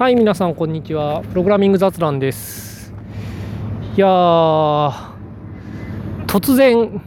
[0.00, 1.20] はい皆さんこんにちは。
[1.20, 2.94] プログラミング雑談です。
[3.98, 4.06] いや
[6.26, 7.02] 突然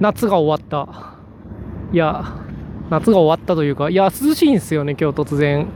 [0.00, 1.14] 夏が終わった。
[1.92, 2.24] いや
[2.90, 5.68] 夏が終わったというかいや涼しいんですよね今日突然。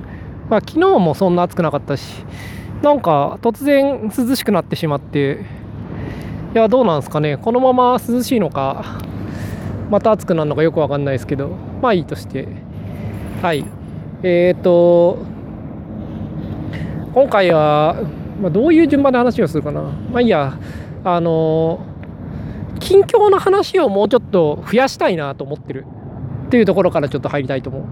[0.49, 2.25] まあ昨日もそんな暑くなかったし
[2.83, 5.47] なんか突然涼しくなってしまって。
[6.57, 7.37] いやどうなんですかね。
[7.37, 8.99] このまま涼しいのか
[9.91, 11.51] また暑くなるのかよくわかんないですけど
[11.81, 12.49] まあいいとして。
[13.43, 13.65] はい。
[14.23, 15.19] えっ、ー、と
[17.15, 17.97] 今回は、
[18.41, 19.83] まあ、どういう順番で話をするかな。
[19.83, 20.59] まあいいや。
[21.03, 21.81] あの
[22.79, 25.87] 近況の話をもうちょっと増やしたいなと思ってる。
[26.47, 27.83] っていうところからちょっと入りたいと思う。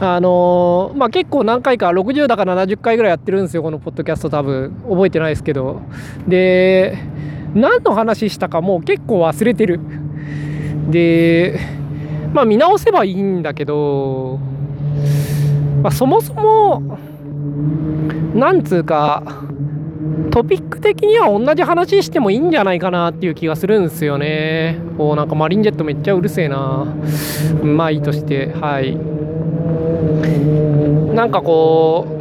[0.00, 4.30] あのまあ結構何回か60だか70回ぐらいやってるんですよこのポッドキャスト。
[4.30, 5.80] 多分覚えてないですけど。
[6.26, 6.98] で
[7.54, 9.80] 何の話したかもう結構忘れてる。
[10.90, 11.58] で
[12.32, 14.38] まあ見直せばいいんだけど
[15.84, 16.98] まあ、そもそも
[18.34, 19.22] なんつうか
[20.30, 24.78] トピック的には同じ話してもいいんじゃないかなっていう気がするんですよね。
[24.96, 26.86] おなんかマリンジェットめっちゃうるせえな。
[27.62, 28.96] まあいいとして、はい。
[31.14, 32.14] なんかこう、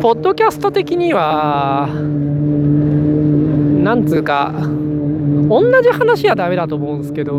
[0.00, 1.88] ポッドキャスト的には、
[3.84, 4.54] なんつうか、
[5.48, 7.32] 同じ話はダメだと思うんですけど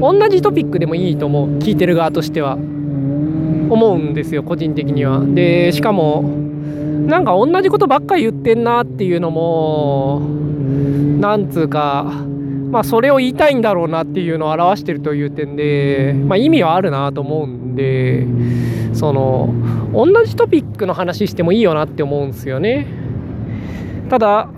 [0.00, 2.58] 同じトピックでもいいと思う聞いてる側としては。
[3.70, 5.20] 思うんですよ個人的には。
[5.20, 6.22] でしかも
[7.06, 10.20] なんか同じことばっかり言ってんなっていうのも
[11.20, 12.04] なんつうか
[12.70, 18.26] まあそれを言いたいんだろうなっていうのを表してるという点で、まあ、意味はあるなと思うんで
[18.94, 19.54] その
[19.92, 22.86] 同じトピックの話してもいいよなって思うんですよね。
[24.08, 24.48] ただ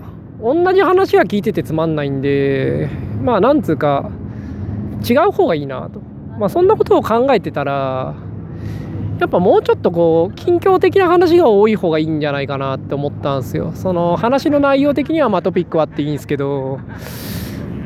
[0.41, 2.89] 同じ話は聞いててつまんないんで
[3.21, 4.09] まあなんつうか
[5.07, 6.01] 違う方がいいなと。
[6.39, 8.15] まあそんなことを考えてたら
[9.19, 13.71] やっぱもうちょっとこう近況的な話が多い方がいいんじゃないかなって思ったんですよ。
[13.73, 16.79] その話の内容的にはまあトピックはあっていいんですけど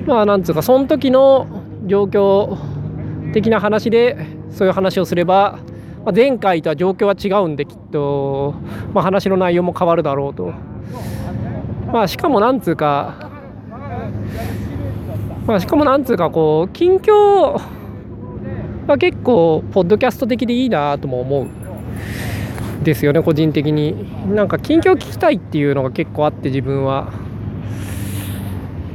[0.06, 1.47] まあなんつうかその時の
[1.85, 2.57] 状況
[3.31, 4.18] 的な話で
[4.50, 5.59] そういう話をすれば、
[6.06, 8.53] ま、前回とは状況は違うんできっと、
[8.94, 10.53] まあ、話の内容も変わるだろうと。
[11.91, 13.29] まあしかもなんつうか
[15.46, 17.59] まあしかもなんつうかこう近況
[18.88, 21.62] は結構ポッドキャスト的でいいなとも思う
[22.84, 24.34] ですよね個人的に。
[24.34, 27.12] なんか近況聞きたいっていうのが結構あって自分は。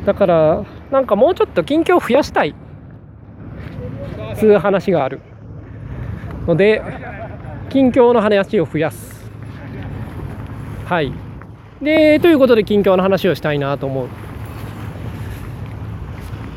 [0.05, 2.55] だからなんかもうちょっと近況増やしたい。
[4.35, 5.21] つう話がある。
[6.47, 6.83] ので
[7.71, 9.31] 近況の話を増やす。
[10.85, 11.13] はい。
[11.81, 14.09] でということで近況の話をしたいなと思う、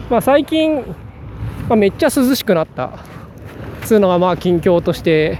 [0.09, 0.77] まあ、最近、
[1.67, 2.91] まあ、めっちゃ涼しくなった。
[3.89, 5.39] つうのがまあ近況として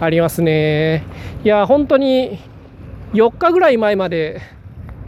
[0.00, 1.04] ありますね。
[1.44, 2.38] いや本当に
[3.14, 4.42] 4日ぐらい前まで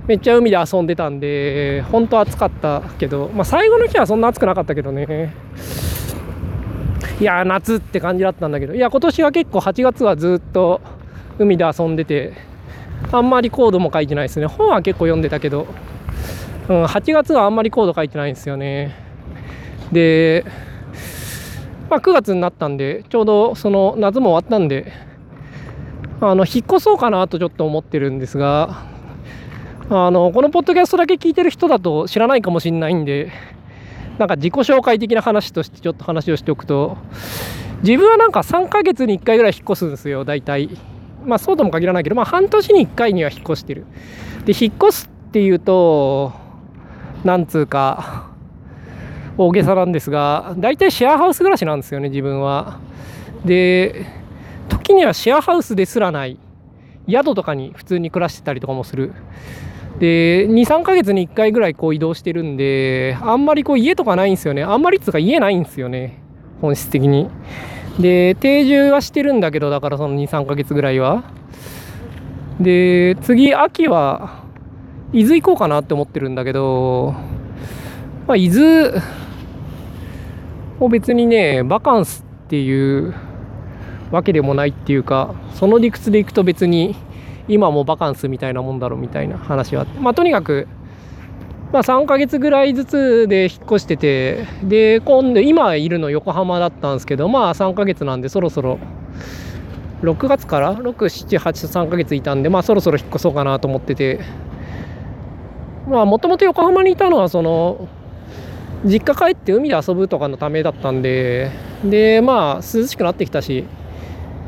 [0.07, 5.35] めっちゃ海で遊んでたんで本当暑かったけど、まあ、最後の日はそんな暑くなかったけどね。
[7.21, 8.75] いや夏って感じだったんだけど。
[8.75, 10.81] いや今年は結構8月はずっと
[11.39, 12.33] 海で遊んでて
[13.13, 14.47] あんまりコードも書いてないですね。
[14.47, 15.67] 本は結構読んでたけど、
[16.69, 18.95] うん、8月はあんまりコード書いてないんですよね。
[19.93, 20.45] で、
[21.91, 24.93] まあ、9月になったんでちょうどその夏も終わったんで
[26.21, 28.87] あの引っ越そうかなとちょっと思ってるんですが
[29.91, 33.33] あのこのポッドキャストだけ聞いてる人だと知らないかもしれないんで
[34.19, 36.99] なんか自己紹介的な話としてちょっと話をしておくと
[37.83, 40.69] 自分はなんか3ヶ月に1回ぐらい引っ越すんですよ大体。
[41.29, 43.85] まあそうとも限らないけど、まあ半年に1回には引っ越してる。
[44.45, 46.33] で、引っ越すっていうと、
[47.25, 48.29] なんつうか、
[49.37, 52.79] 大げさなんですが、大体シェアハウス暮らしなんですよね、自分は。
[53.45, 54.07] で、
[54.69, 56.39] 時にはシェアハウスですらない、
[57.09, 59.13] 宿とかに普通に暮らしてたりとかもする。
[60.01, 64.63] で、2、3ヶ月に1回ぐらいこう移動してるんで、あんまりこう家とかないんですよね。
[64.63, 66.19] あんまりっつうか家ないんですよね、
[66.61, 67.29] 本質的に。
[67.99, 71.25] で定住はしてるんだけどだからその23ヶ月ぐらいは。
[72.61, 74.43] で次秋は
[75.13, 77.15] 伊豆行こうかなって思ってるんだけど
[78.27, 79.01] まあ伊豆
[80.81, 83.15] も別にねバカンスっていう
[84.11, 86.97] わけでもないっていうかその理屈で行くと別に
[87.47, 89.99] 今もバカンスみたいなもんだろうみたいな話はあって。
[90.01, 90.67] まあとにかく
[91.73, 98.79] まあ、3ヶ月ぐらいずつで引っ越しててで今度今いるの横浜だったんですけどまあ3ヶ月なんでそろそろ
[100.03, 104.21] 6月から？678,3ヶ月いたんでまあそろそろ引っ越そうかなと思ってて。
[105.89, 107.89] まあもともと横浜にいたのはその
[108.85, 111.51] 実家帰って海で遊ぶとかのためだったんで
[111.83, 113.65] でまあ涼しくなってきたし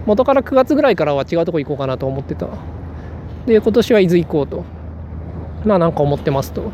[0.05, 2.49] 元から9月ぐらいからは違うとこ行こうかなと思ってた。
[3.47, 4.65] で今年は伊豆行こうと。
[5.65, 6.71] まあなんか思ってますと。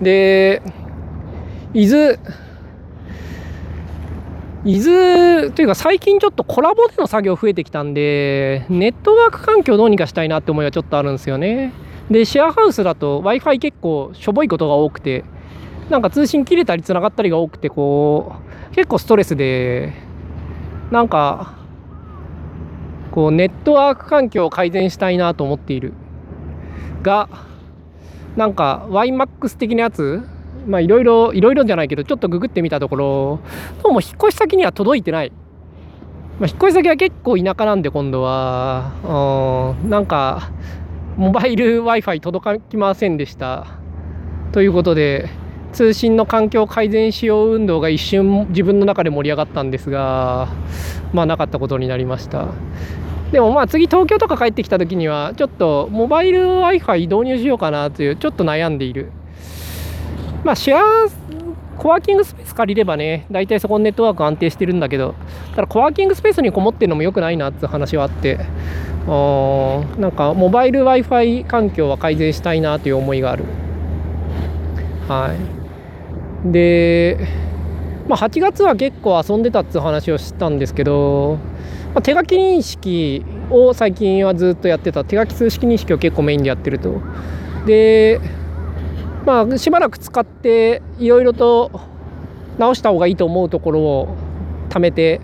[0.00, 0.62] で
[1.74, 2.18] 伊豆
[4.64, 11.72] 伊豆というか最近ちょっとコラボでの作業増えてきたんでネットワーク環境どうにかしたいなって思いはちょっとあるんですよね。
[12.10, 15.24] でシェアハウスだと w i f i 結構しょぼいことが多くて
[15.90, 18.36] なんか通信切れたりつながったりが多くてこ
[18.72, 19.92] う結構ストレスで
[20.90, 21.54] なんか
[23.10, 25.92] こうネットワーク環境を改善したいなと思っている
[27.02, 27.28] が
[28.38, 30.22] なんか YMAX 的なやつ？
[30.68, 33.40] まあいろいろいろいろじゃないけどちょっとググってみたところ
[33.82, 35.32] どうも引っ越し先には届いてない、
[36.38, 39.74] まあ、引っ越し先は結構田舎なんで今度は。
[39.82, 40.52] うんなんか
[41.16, 43.66] モバイル w i f i 届きませんでした。
[44.52, 45.28] ということで
[45.72, 50.46] 通信の環境改善しよう運動が一瞬自分の中で盛り上がったんですが
[51.12, 52.46] まあなかったことになりました。
[53.32, 59.12] でもまあ次東京とか帰ってきた時にはちょっとモバイル Wi-Fi 導入しようかなというちょっと悩んでいる。
[60.44, 61.08] まあシェア
[61.76, 65.14] コワーキングスペース借りればね大体そこのネットワーク安定してるんだけど
[65.54, 68.36] ただコワーキングスペースにこもってるのも良くないなっていう話はあって
[69.06, 73.44] なんかモバイル Wi-Fi 環境は改善したいなという思いがある。
[75.06, 75.34] は
[76.44, 76.52] い。
[76.52, 77.18] で
[78.08, 81.38] まあ8月は結構遊んでたっていう話をしたんですけど
[81.94, 85.04] まあ、手書き認識を最近はずっとやってた。
[85.04, 87.00] 手書き数式認識を結構メインでやってると。
[87.66, 88.20] で
[89.26, 91.70] まあしばらく使っていろいろと
[92.58, 94.16] 直した方がいいと思うところを
[94.70, 95.20] 貯めて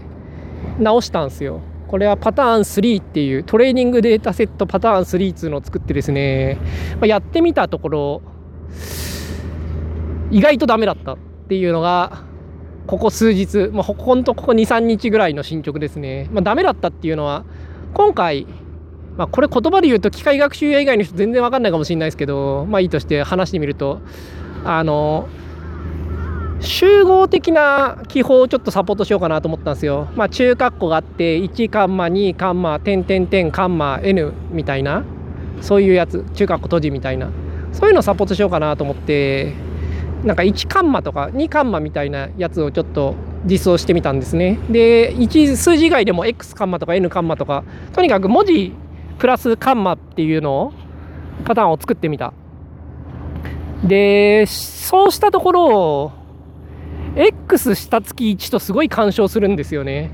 [0.79, 1.61] 直したんですよ。
[1.89, 6.59] これはパターン3っていうトレーニングデータセットパターン3っていうのを作ってですね、
[6.95, 8.23] まあ、やってみたところ
[10.31, 11.19] 意外とダメだったっ
[11.49, 12.25] ていうのが
[12.87, 16.29] ここ数日、まあ、ほんとここ2、3日ぐらいの進捗ですね。
[16.33, 17.45] まあ、ダメだったっていうのは、
[17.95, 18.47] 今回、
[19.17, 24.01] まあ、これ言葉で言うと機械学習以外の人全然わかんないかもしれないですけど、まあいいとして話してみると、
[24.65, 25.29] あの、
[26.61, 30.09] 集合的な記法をちょっとサポートしようかなと思ったんですよ。
[30.17, 35.05] まあ中括弧があって、1カンマ、2カンマ、点点点カンマ、N みたいな、
[35.61, 37.31] そういうやつ、中括弧閉じみたいな、
[37.73, 39.53] そういうのをサポートしようかなと思って、
[40.25, 44.59] なんか1カンマとか2カンマみたいなやつをちょっと実装してみたんですね。
[44.71, 47.62] で、1数字以外でも X カンマとか N カンマとか、
[47.93, 48.73] とにかく文字
[49.19, 50.73] プラスカンマっていうのを、
[51.44, 52.32] パターンを作ってみた。
[53.85, 56.12] で、そうしたところ、
[57.17, 60.11] X 下付き1とすごい干渉するんですよね。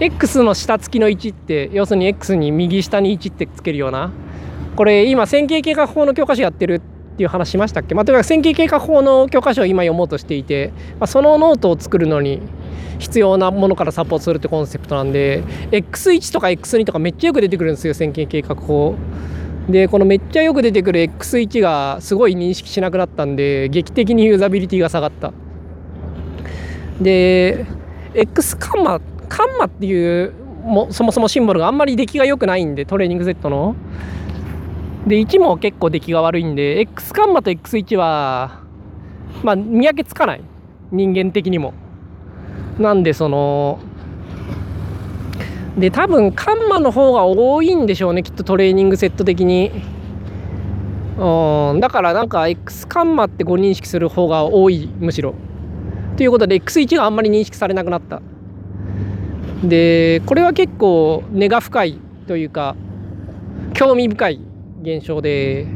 [0.00, 4.12] X の下付きの1って、要するに X に右下に1ってつけるような。
[4.76, 10.70] これ今線形計画法の教科書やってるってっていう話しましたっけ、まあ、とにかく線形計画法の教科書を今読もうとしていて、
[11.00, 12.42] まあ、そのノートを作るのに
[12.98, 18.96] 必要なものからサポートするってコンセプトなんで X1 とか X2 とかめっちゃよく出てくるんですよ線形計画法。
[19.66, 25.32] でこのめっちゃよく出てくる X1 がすごい認識しなくなったんで劇的にユーザビリティが下がった。
[27.00, 27.64] で
[28.12, 30.34] X カンマカンマっていう
[30.66, 33.74] もそもそもシンボルがあんまり出来が良くないんでトレーニング Z の
[35.06, 38.60] で1も結構出来が悪いんで X カンマと X1 は
[39.42, 40.42] まあ見分けつかない。
[40.90, 41.74] 人間的にも。
[42.78, 43.78] なんでその
[45.78, 49.70] で多分カンマの方が多いんでしょうねきっとトレーニングセット的に。
[51.18, 55.34] うんだからなんか X カンマってご認識する方が多いむしろ。
[56.16, 58.20] ということで X1 があんまり認識されなくなった。
[59.62, 62.76] でこれは結構根が深いというか
[63.72, 64.40] 興味深い
[64.86, 65.66] 現象で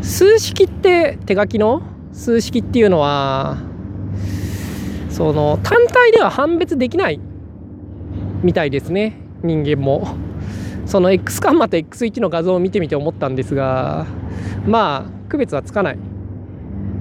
[0.00, 1.82] 数式って手書きの
[2.12, 3.58] 数式っていうのは
[5.10, 7.18] その単体では判別できない
[8.44, 10.16] みたいですね人間も。
[10.86, 14.06] その X カンマと X1 の画像を見てみて思ったんですが
[14.64, 15.98] まあ区別はつかない。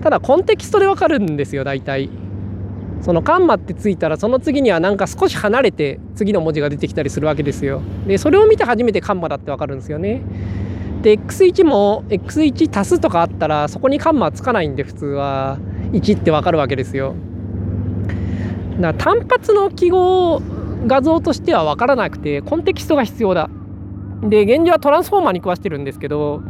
[0.01, 2.09] ただコンテキストでわかるんですよ大体。
[3.01, 7.83] そのカンマってついたらその次にはなんか少し離れて次の文字が出てきたりするわけですよ。
[8.07, 10.23] でそれを見て初めてカンマだってわかるんですよね。
[11.05, 15.59] で X1 も X1 足すとかあったらそこにカンマつかないんで普通は。
[15.91, 17.13] 1ってわかるわけですよ。
[18.79, 20.41] だ単発の記号
[20.87, 23.51] 画像としては分からなくてコンテキストが必要だ。
[24.23, 26.41] で現状はトランスフォーマーに食わしてるんですけど、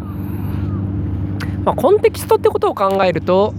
[1.66, 3.54] まあ、コンテキストってことを考えると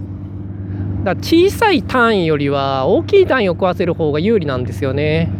[1.03, 5.31] だ小さい単位よりは大きい単位を食わせる方が有利なんですよね。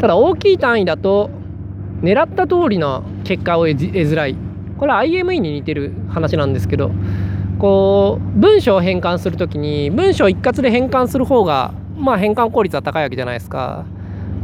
[0.00, 1.30] ただ大きい単位だと
[2.02, 4.36] 狙った通りの結果を得づらい。
[4.78, 6.92] これは IME に似てる話なんですけど
[7.58, 13.84] こう文章を変換する時に文章一括で変換する方がまあ変換効率は高いわけじゃないですか。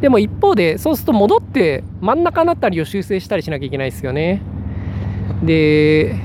[0.00, 4.42] でも一方でそうすると戻って真ん中だったりを修正したりしなきゃいけないですよね。
[5.42, 6.16] で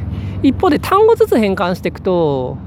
[0.41, 2.57] 一方で単語ずつ変換していくと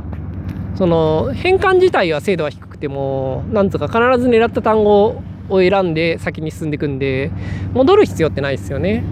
[0.77, 5.21] その変換自体は精度は低くてもなんつうか必ず狙った単語
[5.53, 7.31] を選んで先に進んでいくんで
[7.75, 9.05] 戻る必要ってないですよね。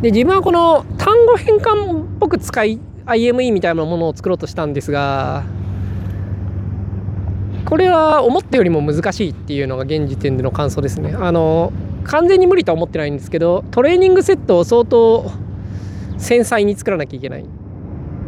[0.00, 5.44] で自分はこの単語変換っぽく使い IME みたいなものを作ろうとしたんですが
[7.64, 11.14] これは思ったよりも難しいっていうのが現時点での感想ですね。
[11.18, 11.72] あの
[12.04, 15.30] 完全に無理とは思ってないんですけどトレーニングセットを相当
[16.18, 17.44] 繊細に作らなきゃいけない。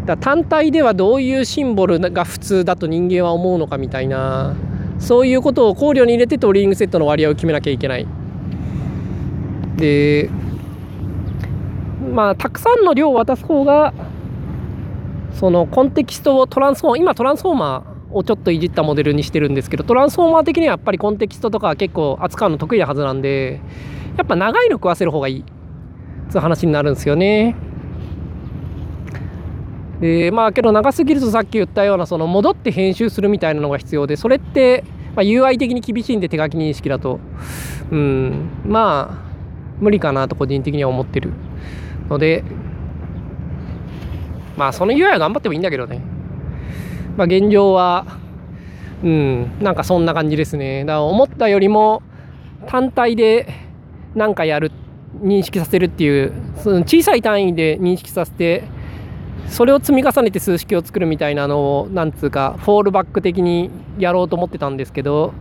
[0.06, 4.56] だ単体ではどういうシンボルが普通だと人間は思うのかみたいな。
[4.98, 8.06] そういうことを考慮に入れてトレーニングセットの割合を決めなきゃいけない
[9.76, 10.28] で
[12.12, 13.92] まあたくさんの量を渡す方が
[15.34, 23.60] そのコンテキストをトランスフォーマー今トランスフォーマーをちょっといじったモデルにしてるんですけどトランスフォーマー的にはやっぱりコンテキストとか結構扱うの得意なはずなんで
[24.16, 25.44] やっぱ長いの食わせる方がいい
[26.30, 27.56] そういう話になるんですよね。
[30.00, 34.84] でまあけど長すぎるとさっき言ったようなその戻って編集するみたいなのが必要でそれって、
[35.16, 37.18] まあ、UI 的に厳しいんで手書き認識だと。
[37.90, 38.50] うん。
[38.64, 39.28] まあ
[39.80, 41.32] 無理かなと個人的には思ってる
[42.08, 42.44] ので。
[44.56, 46.00] まあその UI は頑張ってもいいんだけどね。
[47.16, 48.18] まあ現状は
[49.02, 49.58] うん。
[49.60, 50.84] なんかそんな感じですね。
[50.84, 52.02] だから思ったよりも
[52.66, 53.46] 単体で
[54.14, 54.70] 何かやる
[55.20, 58.64] 認識させるっていうその小さい単位で認識させて
[59.48, 65.32] それを積み重ねて数式を作るみたいなのをなんつうかフォールバック的にやろうと思ってたんですけど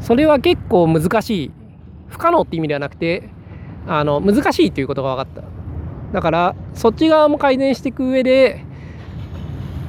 [0.00, 1.50] それは結構難しい。
[2.08, 3.30] 不可能って意味ではなくて
[3.86, 5.48] あの難しいということが分かった。
[6.12, 8.64] だからそっち側も改善していく上で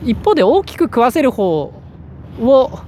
[0.05, 1.73] 一方で大きく食わせる方
[2.39, 2.79] を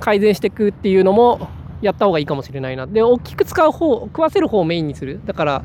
[0.00, 1.48] 改善していくっていうのも
[1.80, 2.88] やった方がいいかもしれないな。
[2.88, 5.20] で大きく使う方食わせる方をメインにする。
[5.24, 5.64] だから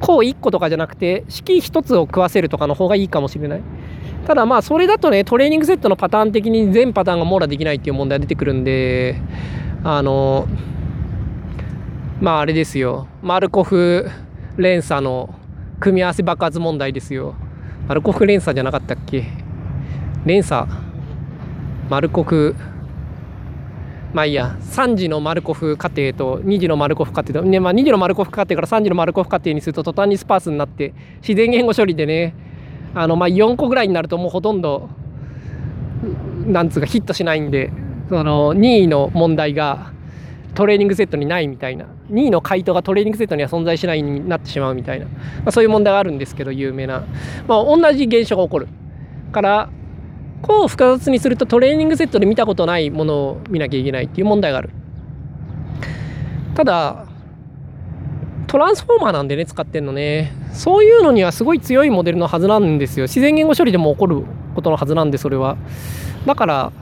[0.00, 3.62] 項1個とかじゃなくて式1つを食わせるとかの方がいいかもしれない。
[4.26, 9.20] ただまあそれだとねトレーニングセットのパターン的に全パターンが網羅できないっていう問題が出てくるんで
[9.84, 10.48] あの
[12.20, 13.06] まああれですよ。
[13.22, 14.08] マルコフ
[14.56, 15.34] 連鎖の
[15.78, 17.34] 組み合わせ爆発問題ですよ。
[17.86, 19.24] マルコフ連鎖じゃなかったっけ？
[20.24, 20.66] 連鎖。
[21.88, 22.56] マルコフ
[24.16, 24.56] まあいいや。
[24.62, 32.34] 3次のマルコフ過程と2次のマルコフ過程と、ねまあ、2次のマルコフ過程から3次のマルコフ過程にすると途端にスパースになって自然言語処理でね
[32.94, 34.88] あのまあ4個ぐらいになるともうほとんど
[36.46, 37.70] なんつうかヒットしないんで
[38.08, 39.92] その2位の問題が
[40.54, 41.84] トレーニングセットにないみたいな。
[42.10, 45.12] 2位の回答がトレーニングセットには存在しないになってしまうみたいな、ま
[45.46, 47.04] あ、そういう問題があるんですけど有名な、
[47.48, 48.68] まあ、同じ現象が起こる。
[49.32, 49.68] から
[50.46, 54.70] こう複雑にするとトレーニングセットで見たことないものを見なきゃいけないっていう問題がある。
[56.54, 57.06] ただ
[58.46, 60.32] トランスフォーマーなんでね使ってんのね。
[60.52, 63.04] そういうのにはすごい強いモデルのはずなんですよ。
[63.04, 64.22] 自然言語処理でも起こる
[64.54, 65.56] ことのはずなんでそれは。
[66.26, 66.72] だから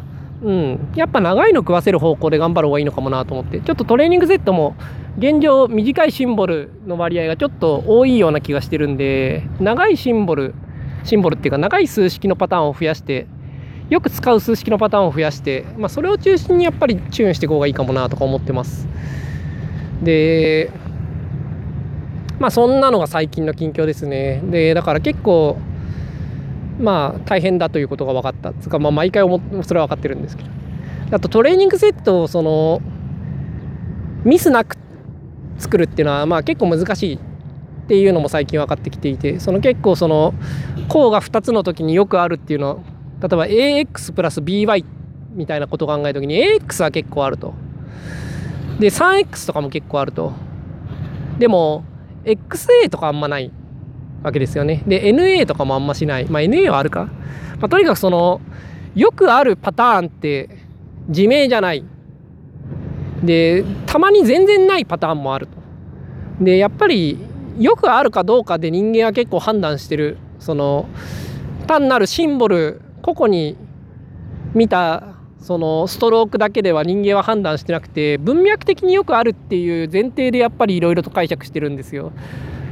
[0.42, 3.60] うん、やっぱ長いの食わせる方向で頑張る方がいいのかもなと思って。
[3.60, 4.76] ちょっとトレーニングセットも
[5.16, 10.54] 現状短いシンボルの割合がちょっと多いような気がしてるんで長いシンボル
[11.04, 13.26] シンボルっていうか長い数式のパターンを増やして
[13.90, 18.88] よく使う数式のパターンを増やして、まあ、それを中心にやっぱりチューンしていく方がいいかもなとか思ってます。
[20.02, 20.70] で
[22.38, 24.40] まあそんなのが最近の近況ですね。
[24.44, 25.56] でだから結構
[26.78, 28.52] まあ大変だということが分かった。
[28.54, 30.50] つかまあ毎回思それは分かってるんですけど。
[31.12, 32.80] あとトレーニングセットをその
[34.24, 34.76] ミスなく
[35.58, 37.18] 作るっていうのはまあ結構難しいっ
[37.86, 40.34] ていうのも最近分かってきていてその結構その
[40.88, 42.76] 項が2つの時によくあるっていうのは
[43.26, 44.84] 例えば AX プラス BY
[45.32, 47.54] みたいなことを考えた時に AX は結構あると
[48.78, 50.32] で 3X とかも結構あると
[51.38, 51.84] でも
[52.24, 53.50] XA とかあんまない
[54.22, 54.82] わけですよね。
[54.86, 56.24] で、NA とかもあんましない。
[56.24, 57.04] まあ、NA はあるか。
[57.58, 58.40] まあ、とにかくその、
[58.94, 60.48] よくあるパターンって
[61.08, 61.84] 自明じゃない。
[63.22, 66.44] で、たまに全然ないパターンもあると。
[66.44, 67.18] で、やっぱり、
[67.58, 70.16] よくあるかどうかで人間は結構判断してる。
[70.38, 70.88] その、
[71.66, 73.54] 単なるシンボル、個々に
[74.54, 82.12] 見たそのストロークだけでは人間は判断してなくて文脈的によくあるっていう前提でやっぱりいろいろと解釈してるんですよ。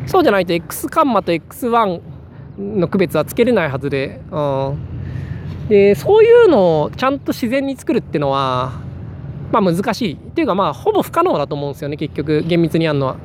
[0.06, 2.00] そうじゃないと X カンマと X1
[2.58, 4.78] の区別はつけれないはずで,、うん、
[5.68, 8.80] でそういうのをちゃんと自然に作るっていうのは
[9.52, 13.16] まあ難しいっていうかまあほぼ不可能だと思うんですよね結局厳密にやるのは。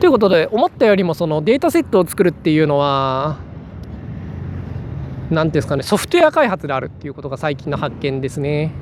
[0.00, 3.36] ということで思ったよりもそのデータセットを作るっていうのは
[5.30, 8.72] 何ていうんですかねソフトウェア開発であるっていうことが最近の発見ですね。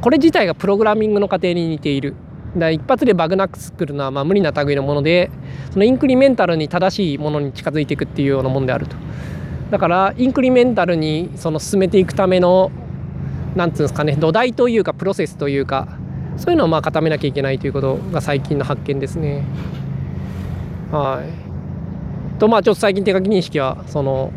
[0.00, 2.14] これ自体がプログラミングの過程に似ている。
[2.56, 5.30] だ一発でバグなく作るのはまあ無理な類のもので
[5.70, 8.96] そのインクリメンタルに正しいものに近づいていくっていうようなもんであると。
[9.70, 12.72] だからインクリメンタルにその進めていくための
[13.54, 15.88] なんつうんですかね土台というかプロセスというか
[16.36, 19.44] そういうのをまあ固めなきゃいけないということが最近の発見ですね。
[20.90, 22.38] はい。
[22.40, 24.32] とまあちょっと最近手書き認識はその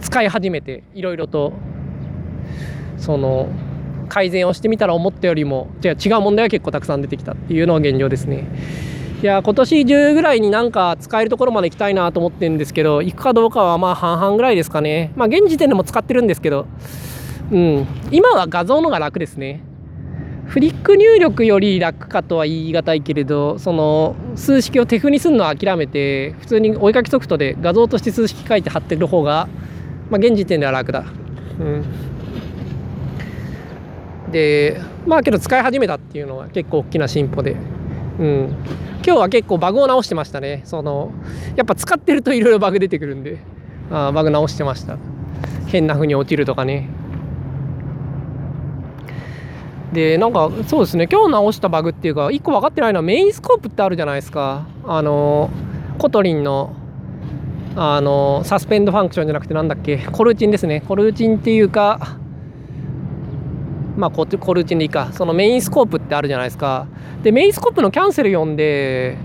[0.00, 1.52] 使い始めていろいろと
[2.96, 3.48] その
[4.08, 8.48] 改善をしてみたら思ったよりもじゃ違う問題が結構たくさん出てきたっていうのが現状ですね。
[9.22, 15.12] いや今年中ぐらいになんか使えるところまで行きたいなと思ってるんですけど行くかどうかはまあ半々ぐらいですかね。
[15.14, 16.66] まあ現時点でも使ってるんですけど
[17.52, 17.86] うん。
[18.10, 19.62] 今は画像のが楽ですね。
[20.46, 29.48] フリック入力より楽かとは言い難いけれどその数式を手譜にするのは諦めて普通に追いかけソフトで画像として数式書いて貼ってる方が
[30.10, 31.04] まあ現時点では楽だ。
[31.58, 31.84] うん。
[34.30, 37.56] でまあけど使い始めたっていうのは結構大きな進歩で、
[38.18, 38.56] うん、
[39.04, 40.62] 今日は結構バグを直してましたね。
[40.64, 41.12] その
[41.56, 43.38] やっぱ使ってるといろいろバグ出てくるんで。
[43.90, 44.98] あバグ直してました。
[45.66, 46.88] 変な風に落ちるとかね。
[49.92, 51.08] でなんかそうですね。
[51.10, 54.66] 今日直したバグっていうか1個分かってないのはメインスコープってあるじゃないですか。
[54.86, 55.50] あの
[55.98, 56.76] Kotlin の
[57.76, 59.98] あの suspend function じゃなくてなんだっけ？
[59.98, 60.80] coroutine ですね。
[60.80, 62.16] coroutine っていうか
[63.96, 65.10] まあ、 coroutine でいいか。
[65.12, 66.86] その MainScope ってあるじゃないですか。
[67.22, 69.18] で MainScope のキャンセル呼んで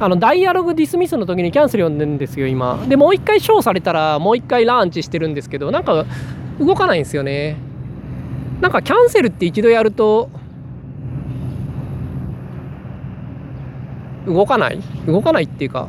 [0.00, 2.82] あのダイアログ dismiss の時にキャンセル呼んでるんですよ今。
[2.88, 6.06] でもう一回ショーされたらもう一回 launch してるんですけどなんか
[6.58, 7.56] 動かないんですよね。
[8.60, 10.30] なんかキャンセルって一度やると
[14.26, 14.80] 動かない？
[15.06, 15.88] 動かないっていうか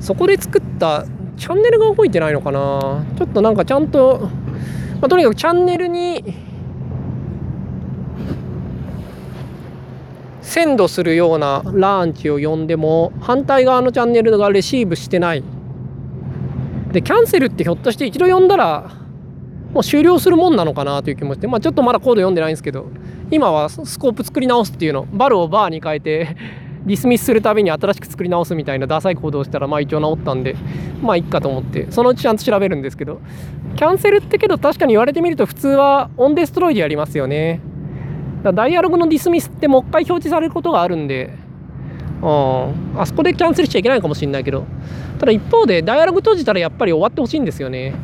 [0.00, 1.04] そこで作った
[1.36, 3.04] チャンネルが動いてないのかな。
[3.16, 4.28] ちょっとなんかちゃんと、
[5.00, 6.24] まあ、とにかくチャンネルに
[10.42, 15.44] センドするようなランチを呼んでも反対側のチャンネルがレシーブしてない。
[16.92, 18.90] でキャンセルってひょっとして一度呼んだら
[19.72, 22.86] もう終了するもんなのかなという気持ちで、まあ、ちょっとまだコード読んでないんですけど
[23.30, 26.36] 今はスコープ作り直すっていうのバルをバーに変えて
[26.88, 30.56] ディスミスするたびに新しく作り直すみたいなダサい行動をしたらまあ一応治ったんで
[31.02, 33.20] まあいっかと思ってそのうちちゃんと調べるんですけど
[33.76, 37.60] キャンセルってけど確かに言われてみると普通はオンデストロイでやりますよね
[38.42, 41.34] だダイアログのディスミスってもう一回表示されることがあるんで、
[42.22, 44.64] うん、あそこでキャンセルしちゃいけないかもしれないけど、
[45.18, 47.94] ただ一方でダイアログ閉じたらやっぱり終わってほしいんですよね。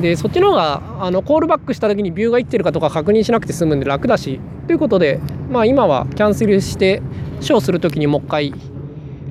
[0.00, 7.02] で、そっちの方があのコールバックした時にビューがいってるかとか確認しなくて済むんで楽だし、ということで、まあ今はキャンセルして、
[7.42, 8.54] ショーする時にもう一回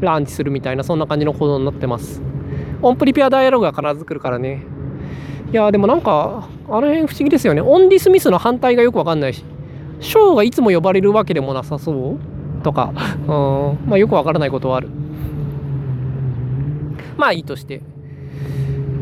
[0.02, 2.22] ランチするみたいな、そんな感じの行動になってます。
[2.82, 4.64] オンプリペアダイアログが必ず来るからね。
[5.52, 7.62] いやでもなんか、あの辺不思議ですよね。
[7.62, 9.46] オンディスミスの反対がよくわかんないし。
[10.00, 12.18] ショーがいつも呼ばれるわけでもなさそう？
[12.64, 12.92] とか、
[13.28, 14.90] うん、まあよくわからないことはある。
[17.18, 17.82] まあいいとして。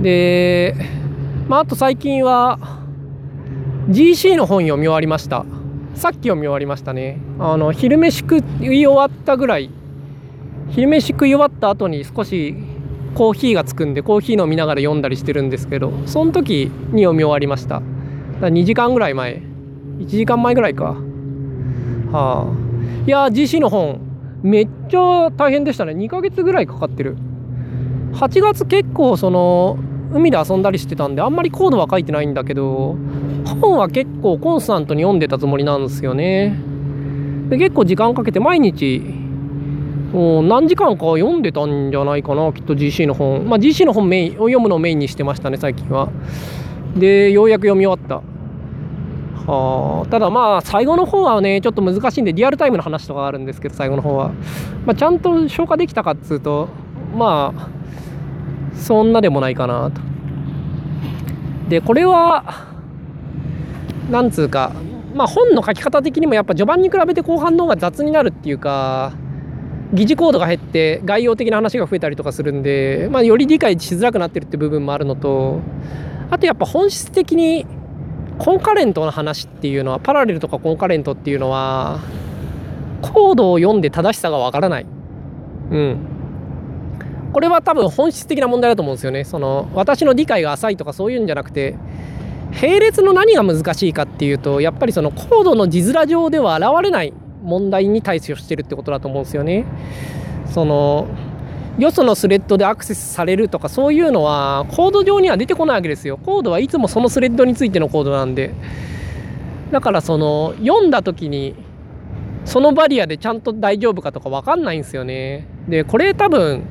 [0.01, 0.75] で、
[1.47, 2.59] まああと最近は
[3.89, 5.45] GC の本読み終わりました。
[5.99, 7.19] さっき読み終わりましたね。
[7.39, 9.69] あの、昼飯食い終わったぐらい、
[10.69, 12.55] 昼飯食い終わった後に少し
[13.15, 17.81] コーヒーがつくんでコーヒー飲みながら読んだりしてるんですけどその時に読み終わりました。
[18.39, 19.41] だ2時間ぐらい前。
[19.97, 20.95] 1時間前ぐらいか。
[20.95, 21.01] は
[22.13, 22.47] あ。
[23.05, 23.99] いや GC の本
[24.41, 25.91] めっちゃ大変でしたね。
[25.91, 27.17] 2ヶ月ぐらいかかってる。
[28.13, 29.77] 8月結構その
[30.13, 32.97] 海で遊んだりしてたんであんまりコードは書いてないんだけど
[33.61, 36.55] 本は結構コンスタントに読んでたつもりなんですよね。
[37.49, 38.99] で結構時間かけて毎日
[40.13, 43.47] もう何時間か読んでたんじゃないかなきっと GC の本。
[43.47, 46.09] まあ GC の本メインを読むのをメインにしてましたね最近は。
[46.95, 48.21] でようやく読み終わった。
[49.51, 54.29] はあただまあ最後の方はねちょっと難しいんでリアルタイムの話とかあるんですけど最後の方は、
[54.85, 56.69] まあ、ちゃんと消化できたかっつうと
[57.15, 57.69] まあ
[58.79, 60.01] そんなでもないかなと
[61.69, 62.67] でこれは
[64.09, 64.71] なんつうか
[65.13, 69.13] まあ本の書き方的にもやっぱ序盤に比べて後半の方が雑になるっていうか
[69.93, 75.61] 疑似コードが減って概要的な話が増えたりとかするんで、まあ、より理解しづらくなってるって部分もあるのと
[76.29, 77.65] あとやっぱ本質的に
[78.37, 81.99] コンカレントの話っていうのはパラレルとかコンカレントっていうのは
[83.01, 84.85] コードを読んで正しさがわからない。
[85.71, 86.18] うん。
[87.33, 89.23] これは多分本質的な問題だと思うんですよね。
[89.23, 91.75] その私の理解が浅いとかそういうんじゃなくて
[92.61, 97.13] 並列の何が難しいかっていうとやっぱりそのコードの字面上では現れない
[97.43, 99.65] 問題に対処してるってことだと思うんですよね。
[100.47, 101.07] その
[101.77, 108.53] よそのスレッドでアクセスされるとかそういうのはコード上には出てこないわけですよコードはいつもそのスレッドについてのコードなんで
[109.71, 111.55] だからその読んだ時に
[112.43, 116.63] そのバリアでちゃんと大丈夫かとか分かんないんですよねでこれ多分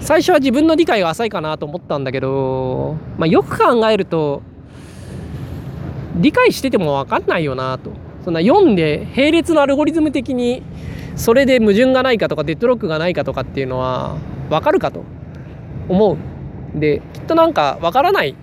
[0.00, 4.42] 最初は自分の理解が浅いかなと思ったんだけど、まあ、よく考えると
[6.16, 7.90] 理解してても分かんないよなと。
[8.24, 10.62] そんな読んで並列のアルゴリズム的に
[11.14, 14.16] それで矛盾がないかとかデッドロックがないかとかっていうのは
[14.48, 15.04] 分かるかと。
[15.88, 16.16] 思う。
[16.78, 18.34] できっとなんか分からない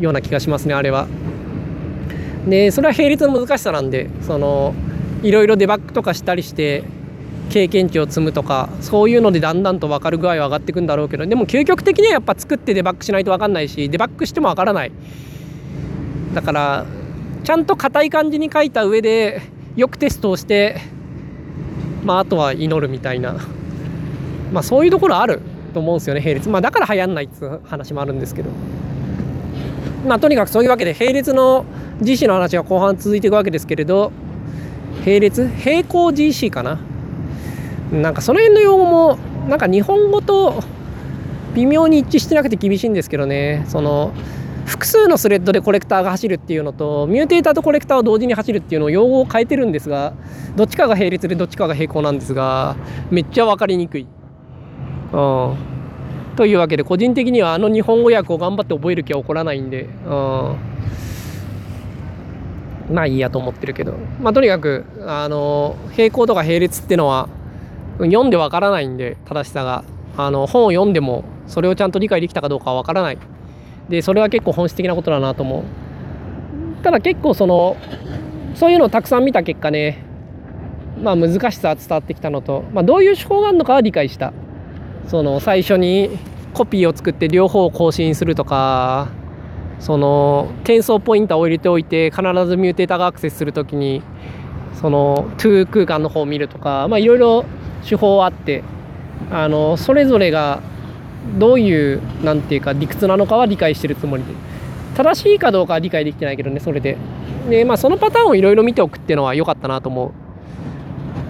[0.00, 1.06] ような気がしますねあれは。
[2.46, 4.74] でそれは並列の難しさなんでその
[5.22, 6.84] いろいろデバッグとかしたりして
[7.50, 14.92] 経験値を積むとかそういうのでだんだんと分かる具合は上がっていくんだろうけどでも究極的にはやっぱ作ってデバッグしないと分かんないしデバッグしても分からない。
[16.34, 16.86] だから
[17.44, 19.40] ちゃんと硬い感じに書いた上で
[19.76, 20.76] よくテストをして
[22.04, 23.36] まああとは祈るみたいな。
[24.52, 25.40] まあそういうところある
[25.72, 26.48] と思うんですよね並列。
[26.48, 28.50] まあだから流行んないっていう話もあるんですけど。
[30.06, 31.64] まあとにかくそういうわけで並列の
[32.02, 34.12] GC の話が後半続いていくわけですけれど
[35.04, 35.50] 並列？
[35.64, 36.78] 並行 GC かな？
[37.92, 40.62] なんかその辺の用語もなんか日本語と
[41.54, 43.64] 微妙に一致してなくて厳しいんですけどね。
[43.68, 44.12] その
[44.66, 50.12] 複数のスレッドでコレクターが走るっていうのとミューテーターとコレクターを同時に走るっていうのを用語を変えてるんですが
[50.56, 52.76] どっちかが並列でどっちかが並行なんですが
[53.10, 54.06] めっちゃ分かりにくい。
[55.12, 55.56] うん。
[56.36, 60.56] というわけで個人的にはあの日本語訳を頑張って覚える気は起こらないんで、うん、
[62.92, 67.28] まあいいやと思ってるけど、まあ、とにかくあの並行とか並列ってのは
[68.04, 69.84] 読んでわからないんで正しさが。
[70.18, 73.18] あの本を読んでもそれをちゃんと理解できたかどうかはわからない。
[73.88, 76.82] でそれは結構本質的なことだなと思う。
[76.82, 77.76] ただ結構その
[78.54, 80.02] そういうのをたくさん見た結果ね
[81.00, 84.32] まあ難しさは伝わってきたのと、まあ、どういう手法があるのかは理解した。
[85.06, 86.10] その最初に
[86.54, 89.08] コピーを作って両方を更新するとか
[89.78, 94.02] その転送ポインターを入れておいて必ずミューテーターがアクセスするときに
[94.80, 97.44] その2空間の方を見るとかまあいろいろ
[97.86, 98.62] 手法あって
[99.30, 100.60] あのそれぞれが
[101.38, 104.32] どういうなんていうか理屈なのかは理解してるつもりで。
[104.96, 106.96] 正しいかどうかは理解できてないけどねそれで。
[107.48, 110.12] でまあそのパターンをいろいろ見ておくっていうのは良かったなと思う。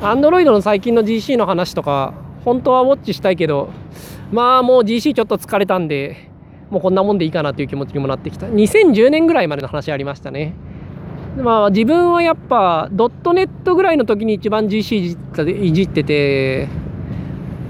[0.03, 3.69] Android の最近の GC の話とか本当はウォッチしたいけど
[4.33, 6.31] まあもう GC ちょっと疲れたんで
[6.71, 8.47] もうこんなもんでいいかなっていう気持ちにもなってきた。
[8.47, 10.55] 2010年ぐらいまでの話ありましたね。
[11.43, 16.69] まあ自分はやっぱドットネットぐらいの時に一番 GC いじってて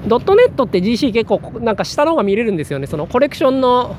[0.07, 2.87] ドットネットって GC 結構なんか下の方が見れるんですよね。
[2.87, 3.97] そのコレクションの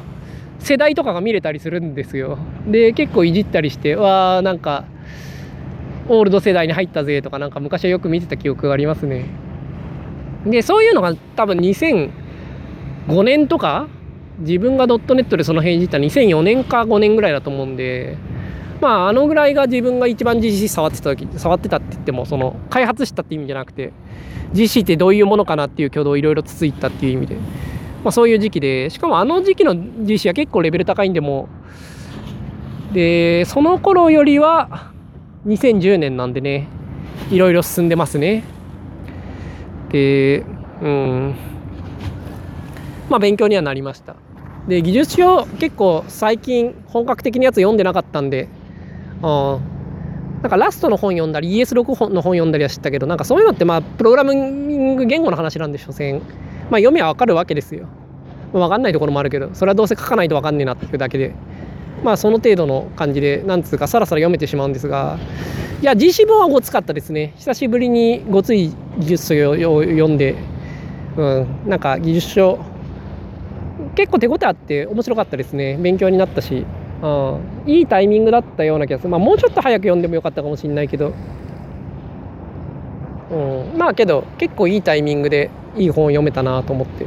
[0.59, 2.37] 世代とかが見れたりするんですよ。
[2.67, 4.85] で結構いじったりしてわーなんか
[6.07, 9.25] オールド世代に入ったぜとかなんか昔はよく見てた記憶がありますね。
[10.45, 12.09] でそういうのが多分2005
[13.23, 13.87] 年とか
[14.39, 18.17] 自分がドットネットでその辺いじった2004年か5年ぐらいだと思うんで
[18.81, 23.91] まああのぐらいが自分が一番 GC 触ってた時触ってたって言ってもその開発したって意味じゃなくて
[24.53, 27.35] GC ってどういうものかなっていう挙動をいろいろつついたっていう意味で、
[28.03, 31.49] まあ、そういう時期でしかもあの時期の GC は結構レベル高いんでも
[32.93, 34.91] でその頃よりは
[35.45, 36.67] 2010年なんでね
[37.29, 38.43] いろいろ進んでますね。
[39.91, 40.43] で
[40.81, 41.35] うん。
[43.09, 44.15] まあ勉強にはなりました。
[44.67, 48.47] で技術書結構最近本格的なやつ読んでなかったんで
[49.21, 56.19] なんかラストの本読んだり ES6 本の本読んだりは知ったけどなんかそういうのってまあプログラミング言語の話なんでしょせん。
[56.19, 56.23] まあ
[56.77, 57.87] 読みはわかるわけですよ。
[58.53, 61.33] わかんないところもあるけどそれはどうせ書かないとわかんねえなっていうだけで。
[62.03, 65.19] まあその程度の感じでなんつうかさらさら読めてしまうんですが。
[65.81, 67.33] いや GC 本はごつかったですね。
[67.37, 70.35] 久しぶりにごつい技術書を読んで。
[71.17, 71.47] うん。
[71.67, 72.59] なんか技術書。
[73.95, 75.77] 結構手応えあって面白かったですね。
[75.77, 76.65] 勉強になったし、
[77.01, 77.07] う
[77.69, 79.09] ん、いいタイミングだったような気がする。
[79.09, 81.13] まあもうちょっと早く読んでもよかったかもしれないけど、
[83.31, 83.35] う
[83.75, 87.05] ん、まあけど結構いいタイミングでいい本を読めたなと思って。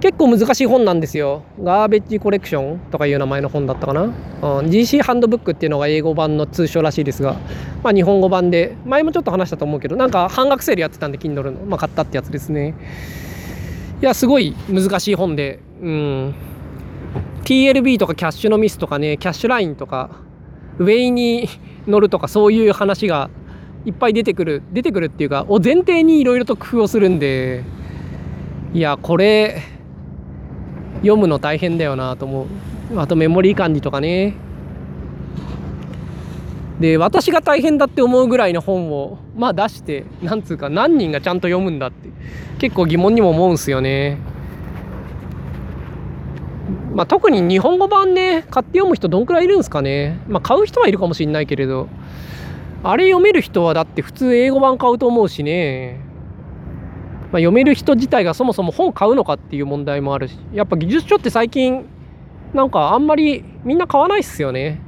[0.00, 1.42] 結構難しい本なんですよ。
[1.62, 4.12] ガーベッジコレクションとかいう名前の本だったかな、うん、
[4.70, 7.36] GC ハンドブックっていうのが英語版の通称らしいですが、
[7.82, 8.76] まあ、日本語版で。
[8.86, 12.74] 前もちょっと話したと思うけどなんか半額セールやってたんで Kindle の、まあ、買ったってやつですね。
[14.00, 16.34] いやすごい難しい本で、うん、
[17.44, 20.10] TLB とかキャッシュのミスとかねキャッシュラインとか
[20.78, 21.48] ウェイに
[21.86, 23.30] 乗るとかそういう話が
[23.84, 27.64] いっぱい出てくる出てくるっていうかを前提にいろいろと工夫をするんで
[28.72, 29.62] いやこれ
[30.96, 32.46] 読むの大変だよなと思う。
[32.96, 34.34] あとメモリー管理とかね。
[36.78, 42.08] で私が大変だって思うぐらいの本をまあ出してなんつうか何人がちゃんと読むんだって
[42.58, 44.18] 結構疑問にも思うんすよね。
[46.94, 51.88] まあ、特に日本語版ね買って読む人どんくらいいるんですかね、まあ、買う人はいるかもしれないけれど。
[52.82, 56.00] あれ読める人はだって普通英語版買うと思うしね、
[57.30, 60.38] まあ、読める人自体がそもそも本買うのかっていう問題もあるし。
[60.54, 61.84] やっぱ技術書って最近
[62.54, 64.80] なんかあんまりみんな買わないっすよね。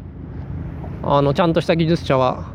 [1.02, 2.50] あのちゃんとした技術者は。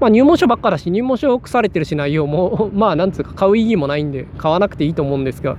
[0.00, 5.56] まあ、入門書ばっかだし入門書腐れてるし内容も まあなんつうか買う意義もないんで買わなくていいと思うんですが。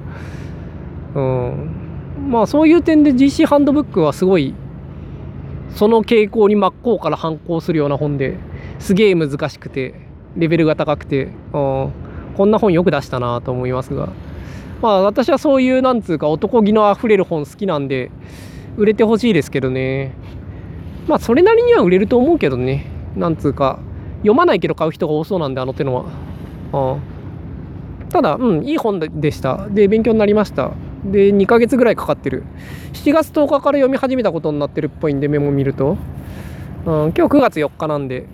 [1.13, 1.90] うん。
[2.31, 4.55] まあそういう点で GC ハンドブックはすごい
[5.75, 8.37] その傾向に真っ向から反抗するような本で
[8.79, 9.95] すげえ難しくて
[10.37, 11.91] レベルが高くてこ
[12.39, 14.09] んな本よく出したなと思いますが。
[14.81, 18.09] まあ私はそういうなんつうか男気のあふれる本好きなんで
[18.77, 20.15] 売れてほしいですけどね。
[21.07, 22.87] まあそれなりには売れると思うけどね。
[23.15, 23.77] なんつうか
[24.19, 26.05] 読まないけど買う人が多そうなんであの手の
[26.71, 26.97] は。
[28.09, 29.67] ただうんいい本でした。
[29.69, 30.71] で勉強になりました。
[31.05, 32.43] で2ヶ月ぐらいかかってる。
[32.93, 35.97] 7月10日から読み始めたことになってるっぽいんでメモ見ると、うん、
[36.85, 38.27] 今日9月4日なんで。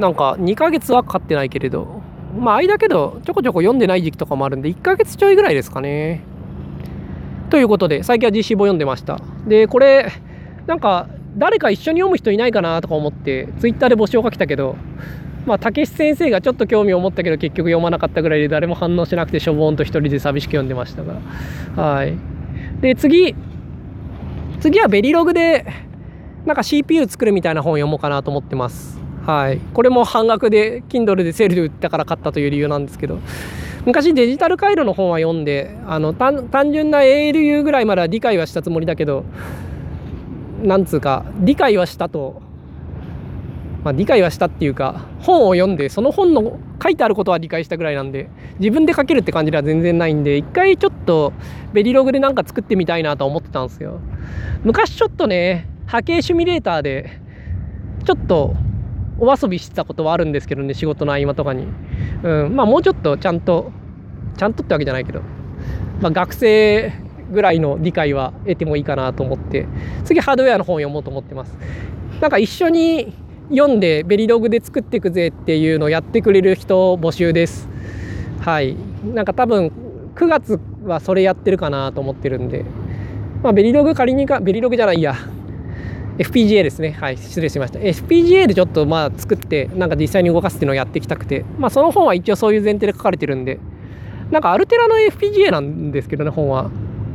[0.00, 2.02] なんか2ヶ月はかかってないけれど。
[2.38, 6.22] まあ間けどちょこちょこ読んでない時期とかもあるんで1ヶ月ちょいぐらいですかね。
[7.50, 9.20] ということで最近は GC 簿読んでました。
[9.46, 10.10] でこれ
[10.66, 14.76] なんか誰か一緒に読む人いないかなとか思ってツイッターで募集をかけたけど
[15.46, 21.20] まあ、武先生がちょっと興味を持ったけど結局読まなかったぐらいで誰も反応しなくてしょぼんと一人で寂しく読んでましたが。
[21.80, 22.14] はい。
[22.80, 23.34] で次。
[24.60, 25.66] 次はベリログで
[26.44, 28.98] なんか CPU 作るみたいな本を読もうかなと思ってます。
[29.24, 29.58] はい。
[29.72, 33.18] これも半額で Kindle でセールで売ったから買ったという理由なんですけど。
[33.86, 39.24] 昔デジタル回路の本は読んであの単純な ALU ぐらいまでは理解はしたつもりだけど
[40.60, 42.42] なんつうか理解はしたと
[43.86, 51.32] まあ、理解はしたっていうか本を読んでその本の書いてあることは理解したぐらいなんで自分で書けるって感じでは全然ないんで一回ちょっと
[51.72, 54.00] ベリログでなんか作ってみたいなと思ってたんですよ。
[54.64, 57.20] 昔ちょっとね波形シミュレーターで
[58.04, 58.56] ちょっと
[59.20, 61.68] お遊びしてたことはあるんですけどね仕事の合間とかに、
[62.24, 63.70] うん、まあもうちょっとちゃんと
[64.36, 65.20] ちゃんとってわけじゃないけど、
[66.00, 66.92] まあ、学生
[67.30, 69.68] ぐらいの理解は得てもいいかなと思って
[70.04, 71.56] 次ハードウェアの本を読もうと思ってます。
[72.20, 73.14] なんか一緒に
[73.50, 77.68] 読んでベリログで作っていくぜっていうのをやってくれる人募集です。
[78.40, 78.76] はい。
[79.14, 79.70] なんか多分
[80.16, 82.64] 9月はそれやってるかなと思ってるんで。
[83.42, 85.14] まあベリログ仮にかベリログじゃないや。
[86.18, 86.92] FPGA ですね。
[86.92, 87.16] はい。
[87.16, 87.78] 失礼しました。
[87.78, 91.44] FPGA でちょっとまあ作ってなんか実際に動かすっていうのをやってきたくて。
[91.58, 93.60] まあその本は一応そういう前提で書かれてるんで。
[94.32, 96.70] なんかアルテラの FPGA なんですけどね本は。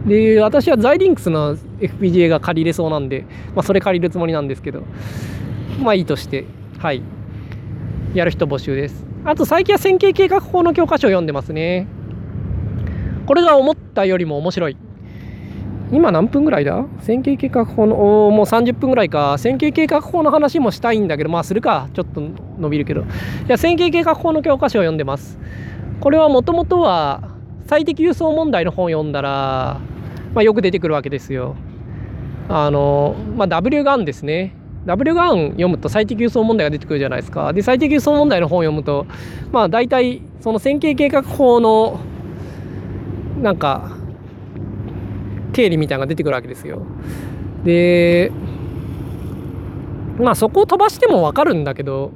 [0.06, 4.84] で私はザイリンクスの FPGA が借りれそうなんで、まあ、それ借りるつもりなんですけど。
[5.80, 6.46] まあいいとして、
[6.80, 7.02] はい。
[8.14, 9.06] やる人募集です。
[9.24, 11.88] あと最近は線形計画法の教科書を読んでますね。
[13.26, 14.78] これが思ったよりも面白い。
[15.92, 16.86] 今何分ぐらいだ？
[17.02, 19.38] 線形計画法の、もう30分ぐらいか。
[19.38, 21.90] 線形計画法の話もしたいんだけど、まあするか。
[21.94, 22.22] ちょっと
[22.60, 23.02] 伸びるけど。
[23.02, 23.06] い
[23.48, 25.38] や、線形計画法の教科書を読んでます。
[26.00, 27.30] これはもともとは
[27.68, 29.80] 最適輸送問題の本を読んだら、
[30.34, 31.56] まあ、よく出てくるわけですよ。
[32.50, 34.56] あの、まあ、W がんですね。
[34.86, 37.54] W ガン読むと最適輸送問題が出てくるじゃないですか。
[37.54, 39.06] で、最適輸送問題の本を読むと、
[39.52, 42.00] まあ大体その線形計画法の
[43.42, 43.92] なんか
[45.54, 46.82] 定理みたいなのが出てくるわけですよ。
[47.64, 48.32] で、
[50.20, 52.12] まあそこを飛ばしてもわかるんだけど、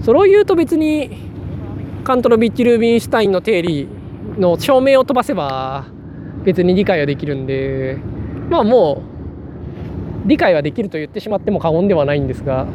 [0.00, 1.10] それを言うと別に
[2.04, 3.86] カントロビッチ・ルービンシュタインの定理
[4.38, 5.84] の証明を飛ばせば
[6.44, 7.98] 別に理解はできるんで、
[8.48, 9.11] まあもう
[10.24, 12.66] 理解はできると言ってしまっても過言ではないんですが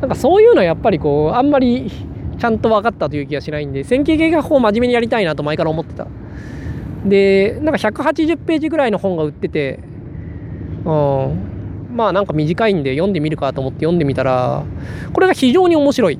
[0.00, 1.90] なんかそういうのはやっぱりこうあんまり
[2.38, 6.06] ちゃんと分かったという気がしないんで線形計画法を真面目にやりたいなと前から思ってた。
[7.04, 9.80] でなんか180ページぐらいの本が売ってて
[10.84, 14.64] うんまあなんか短いんで読んでみるかと思って読んでみたら
[15.12, 16.18] これが非常に面白い。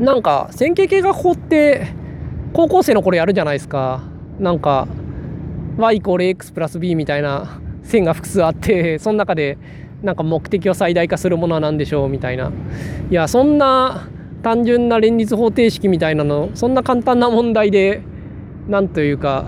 [0.00, 1.86] なんか線形計画法って
[2.52, 4.02] 高校生の頃やるじゃないですか。
[4.40, 4.88] なんか
[5.78, 9.58] y=x プラス b みたいな線が複数あってその中で
[10.02, 12.50] なんか目的を最大化するものは何でしょうみたいな。
[13.10, 14.08] いやそんな
[14.42, 18.02] 単純な連立方程式みたいなのそんな簡単な問題で
[18.68, 19.46] 何というか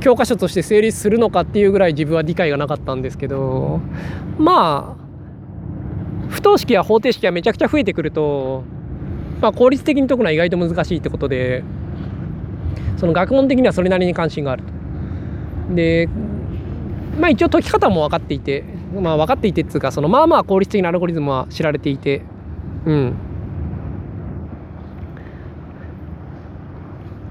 [0.00, 3.80] 教科書として成立するのかっていうぐらい自分は理解がなかったんですけど
[4.38, 5.02] まあ
[6.28, 8.64] 不等式や方程式がめちゃくちゃ増えてくると、
[9.40, 11.62] まあ、効率的に解くのは意外と難しいってことで
[12.96, 15.74] その学問的にはそれなりに関心があると。
[15.74, 16.08] で
[17.18, 22.22] まあ一応解き方も分かっていて、まあ分かっていてっていうか、そのまあまあ効率的なアルゴリズムは知られていて、
[22.86, 23.14] うん。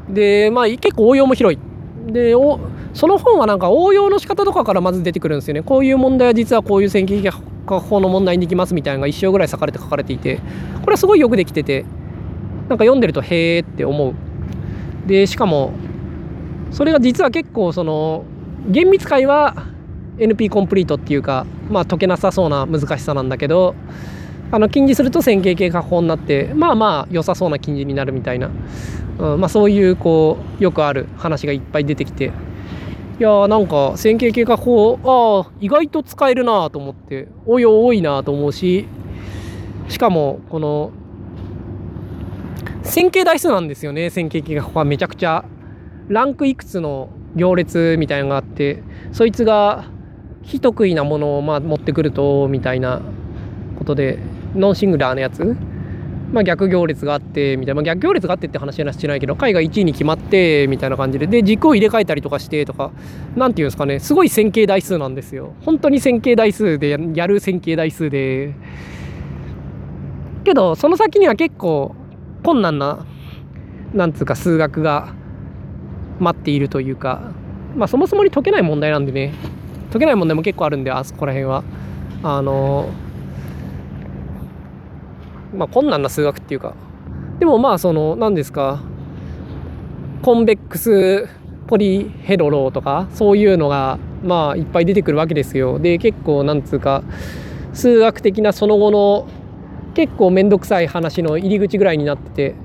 [0.09, 1.59] で、まあ結構応用も広い。
[2.07, 2.59] でお
[2.93, 7.21] その本はなんか応用の仕方とかからまず出てくるんですよねこういう問題は実はこういう線形
[7.65, 10.39] 化法の問題にできますみたいなのが一章ぐらい裂かれて書かれていて
[10.81, 11.83] これはすごいよくできてて
[12.67, 14.13] なんか読んでるとへーって思う
[15.07, 15.73] でしかも
[16.71, 18.25] それが実は結構その
[18.69, 19.67] 厳密解は
[20.17, 23.75] NP コンプリートっていうかまあ解けなさそうな難しさなんだけど
[24.51, 28.51] あの禁じすると線形形化法になってまあまあ良さそうな禁じになるみたいな、
[29.17, 32.31] うんまあ、そういうこうよくある話がいっぱい出てきて。
[33.19, 38.87] いやーなんか線形形化法ああ意外と使えるなと思っておい多いなと思うし
[39.89, 40.91] しかもこの
[42.81, 44.85] 線形代数なんですよね線形形化法は。
[44.85, 45.45] めちゃくちゃ。
[46.07, 49.85] ランクいくつの行列みたいなのがあってそいつが
[50.43, 53.01] 非得意なものをまあ持ってくるとみたいな
[53.77, 54.19] ことで
[54.55, 55.55] ノンシングラーのやつ、
[56.31, 62.91] まあ、逆行列があってみたいな、まあ、逆行列があってって話はしてないけど海外1位に決まってみたいな感じでで軸を入れ替えたりとかしてとか
[63.35, 65.53] 何て言うんですかねすごい線形代数なんですよ。
[65.61, 68.53] 本当に線形代数でやる線形代数で。
[70.43, 71.95] けどその先には結構
[72.43, 73.05] 困難な
[73.93, 75.13] なんつうか数学が
[76.21, 77.33] 待っているというか
[77.75, 79.33] まあそもそもに解けない問題なんでね。
[79.91, 81.63] 解けない問題も結構あるんであそこら辺は。
[82.23, 82.89] あの
[85.55, 86.75] まあ困難な数学っていうか。
[87.39, 88.81] でもまあその何ですか。
[90.21, 91.27] コンベックス
[91.67, 95.79] ポリヘドローとかそういうのがまあいっぱい出てくるわけですよ。
[95.79, 97.03] で結構なんつうか
[97.73, 99.27] 数学的なその後の
[99.93, 102.55] 結構面倒くさい話の入り口ぐらいになってて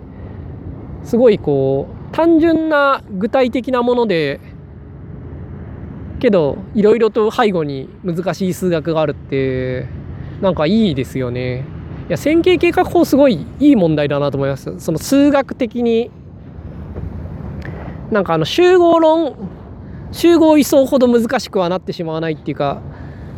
[1.03, 4.41] すごいこう単純な具体的なもので
[6.19, 9.87] けどいろいろと背後に難しい数学があるって
[10.41, 11.67] なんかいいですよね。
[12.09, 14.81] いや線形計画法すごいいい問題だなと思います。
[14.81, 16.11] その数学的に
[18.11, 19.37] なんかあの集合論
[20.11, 22.81] 集合位相ほど難しくはなってしまわないっていうか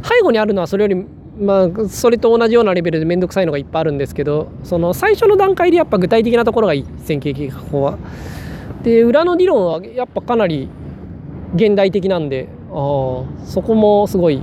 [0.05, 0.95] 背後にあるのはそれより
[1.41, 7.99] まあそれと同じようなレベルで面倒くさいのがいっぱいあるんですけどその最初の段階でやっぱ具体的なところがいい線形計画法は。
[8.83, 10.69] で裏の理論はやっぱかなり
[11.55, 14.43] 現代的なんであそこもすごい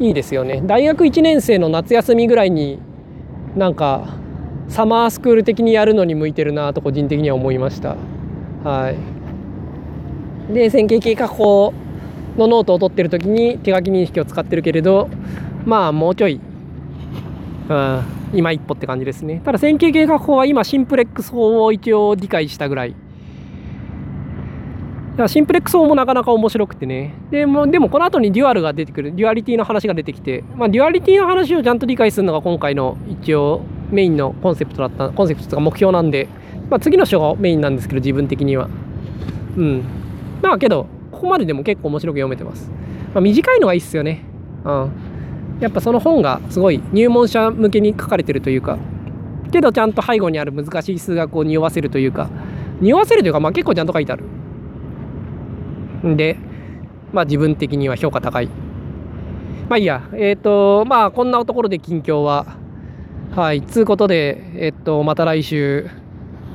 [0.00, 0.62] いいですよね。
[0.64, 2.80] 大学1年生の夏休みぐらいに
[3.54, 4.14] なんか
[4.68, 7.96] サマースクール的にやるのに向いてるなと個人的には思いました。
[8.64, 8.94] は
[10.48, 10.54] い。
[10.54, 11.72] で線形計画法
[12.36, 15.08] のノートを取ってる時に手書き認識を使ってるけれど
[15.64, 16.40] まあもうちょい、
[17.68, 18.02] うん、
[18.32, 19.42] 今一歩って感じですね。
[19.44, 22.94] ただ線形計画法は今シンプレックス法を一応理解したぐらい。
[25.16, 27.14] だシンプレックス法もなかなか面白くてね。
[27.30, 36.28] でも、でもこの後に dual が出てくる、 duality の話が出てきて、まあ、 duality の話をちゃんと理解するのが今回の一応メインのコンセプトだった、コンセプトとか目標なんで、
[36.70, 38.68] まあ、次の章がメインなんですけど、自分的には。
[39.56, 39.84] うん。
[40.42, 42.70] まあけど、ここまででも結構面白く読めてます。
[43.12, 44.24] まあ、短いのがいいっすよね。
[44.64, 44.90] うん。
[45.60, 48.78] やっぱその本がすごい入門者向けに書かれてるというか、
[49.52, 52.30] けどちゃんと背後にある難しい数学を匂わせるというか、
[52.80, 54.24] 匂わせるというか、まあ結構ちゃんと書いてある。
[56.02, 56.36] で、
[57.12, 58.48] まあ自分的には評価高い。
[59.68, 62.46] まあいいや、えっ、ー、と、まあこんなところで近況は、
[63.36, 65.88] はい、つうことで、えっ、ー、と、また来週、